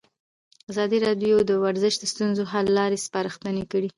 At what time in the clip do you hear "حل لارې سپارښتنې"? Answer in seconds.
2.51-3.63